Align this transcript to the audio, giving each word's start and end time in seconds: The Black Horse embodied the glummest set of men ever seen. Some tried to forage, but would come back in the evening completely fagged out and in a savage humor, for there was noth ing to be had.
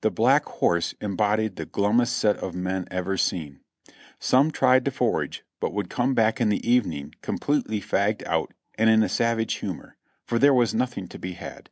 The 0.00 0.10
Black 0.10 0.46
Horse 0.46 0.94
embodied 0.98 1.56
the 1.56 1.66
glummest 1.66 2.14
set 2.14 2.38
of 2.38 2.54
men 2.54 2.88
ever 2.90 3.18
seen. 3.18 3.60
Some 4.18 4.50
tried 4.50 4.82
to 4.86 4.90
forage, 4.90 5.44
but 5.60 5.74
would 5.74 5.90
come 5.90 6.14
back 6.14 6.40
in 6.40 6.48
the 6.48 6.66
evening 6.66 7.14
completely 7.20 7.82
fagged 7.82 8.24
out 8.24 8.54
and 8.78 8.88
in 8.88 9.02
a 9.02 9.10
savage 9.10 9.56
humor, 9.56 9.96
for 10.24 10.38
there 10.38 10.54
was 10.54 10.72
noth 10.72 10.96
ing 10.96 11.08
to 11.08 11.18
be 11.18 11.32
had. 11.32 11.68